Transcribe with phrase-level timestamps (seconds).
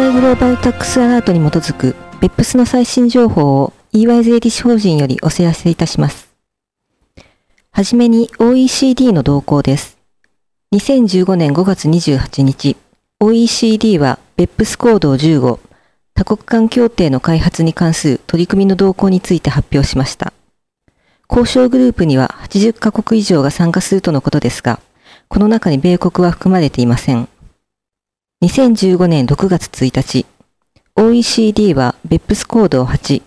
[0.00, 6.32] グローバルタックスアラートに基づく BEPS の最新情報を EY 税理士法人よりお知らせいたします。
[7.70, 9.98] はじめに OECD の動向です。
[10.74, 12.76] 2015年5月28日、
[13.20, 15.58] OECD は BEPS コード15
[16.14, 20.32] 多国間協定の開発に関する取り組みの動向について発表しました。
[21.28, 24.80] 交渉グループには80カ国以上が参加するとのことですが、
[25.28, 27.28] この中に米国は含まれていません。
[28.42, 30.24] 2015年6月1日、
[30.96, 33.22] OECD は BEPS コード8、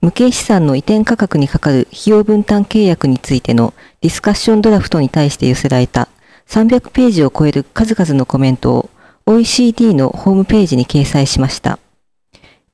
[0.00, 6.06] 無形資産の移転価格にかかる費用分担契約についてのディスカッションドラフトに対して寄せられた
[6.46, 8.90] 300ページを超える数々のコメントを
[9.26, 11.80] OECD のホームページに掲載しました。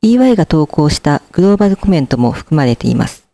[0.02, 3.26] EY が投稿したグローバルコメントも含まれています。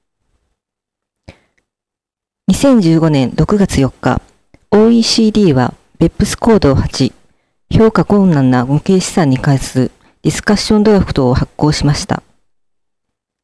[2.53, 4.23] 2015年6月4日、
[4.71, 7.13] OECD は BEPS コード8、
[7.71, 9.91] 評価困難な無形資産に関する
[10.23, 12.23] ディスカッションドラフトを発行しました。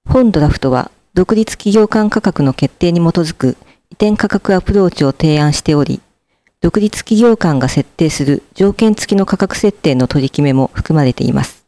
[0.09, 3.57] 本ドラフトは独立企業間価格の決定に基づく
[3.91, 6.01] 移転価格アプローチを提案しており、
[6.61, 11.67] 独立企業間が設定する条件付きの価格設定の取り決めも含まれています。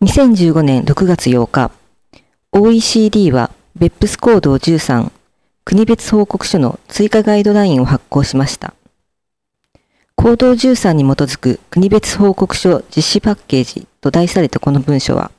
[0.00, 1.72] 2015年6月8日、
[2.52, 5.10] OECD は BEPS コード13
[5.64, 8.72] 国別報告書の追加ガイドラインを発行しました。
[10.20, 15.30] 行動13に基づく国別報告書実施パッケージと題されたこの文書は、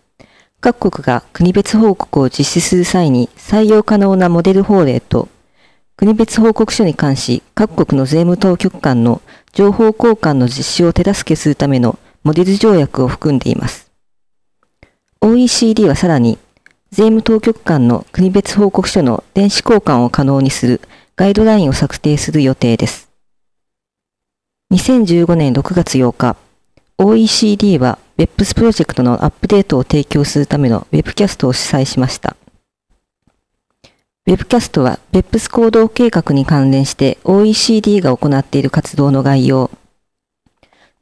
[0.62, 5.28] 各国が国別報告を実施する際に採用可能なモデル法令と、
[5.98, 9.22] 国別報告書に関し各国の税務当局間の
[9.52, 13.92] 情報交換の実施を手助けするためのモデル条約を含んでいます。
[15.20, 16.40] OECD はさらに
[16.92, 20.80] 税務当局間の国別報告書の電子交換を可能にする
[21.18, 23.09] ガイドラインを策定する予定です。
[24.72, 26.38] 2015年6月8日、
[27.00, 32.36] OECD は BEPS プロジェクトのアップデートを提供するための Webcast を主催しました。
[34.28, 39.72] Webcast は BEPS 行動計画に関連して OECD が行っている活動の概要、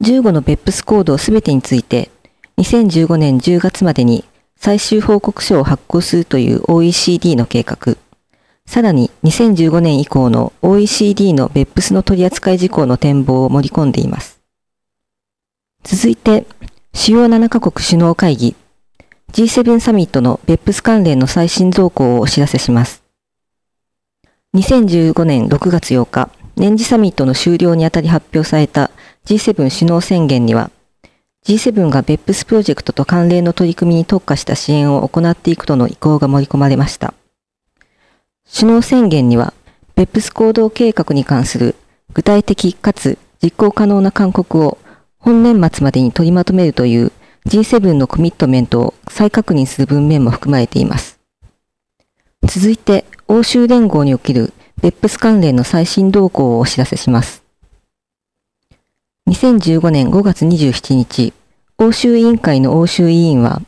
[0.02, 2.10] 15の BEPS コードすべてについて
[2.56, 4.24] 2015年10月までに
[4.56, 7.98] 最終報告書を発行するという OECD の計画。
[8.68, 14.42] さらに2015年以降の OECD の BEPS の取扱事項の展望を盛り込んでいます。
[15.84, 16.46] 続いて、
[16.92, 18.54] 主要7カ国首脳会議
[19.32, 23.02] G7 サミットの BEPS 関連の最新動向をお知らせします。
[24.54, 28.90] 2015年6月8日、年次サミットの終了にあたり発表された
[29.24, 30.70] G7 首脳宣言には、
[31.46, 37.14] G7 が BEPS プロジェクトと関連の取り組みに特化した支援を行っていくとの意向が盛り込まれました。
[38.50, 39.52] 首脳宣言には、
[39.94, 41.74] BEPS 行動計画に関する
[42.14, 44.78] 具体的かつ実行可能な勧告を
[45.18, 47.12] 本年末までに取りまとめるという
[47.46, 51.18] G7 のコミットメントを再確認する文面も含まれています。
[52.46, 57.42] 続いて、欧州連合における BEPS 関連の最新動向をお知らせします。
[59.28, 61.34] 2015年5月27日、
[61.76, 63.60] 欧州委員会の欧州委員は、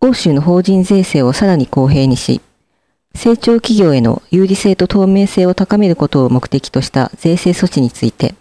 [0.00, 2.40] 欧州の法人税制をさらに公平にし、
[3.14, 8.34] 成長企業への有利性と透明性を高めることを目的とした税制措置について、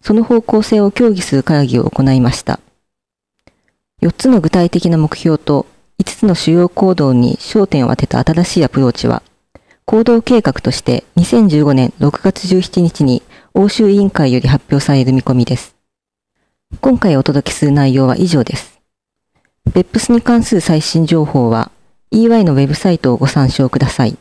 [0.00, 2.60] その方向性を協議する会議を行いました。
[4.02, 5.66] 4つの具体的な目標と
[5.98, 9.22] 5つの主要行動に焦点を当てた新しいアプローチは、
[9.84, 13.22] 行動計画として2015年6月17日に
[13.54, 15.76] 欧州委員会より発表される見込みです。
[16.80, 18.80] 今回お届けする内容は以上です。
[19.70, 21.70] BEPS に関する最新情報は
[22.10, 24.16] EY のウェブサイトをご参照ください。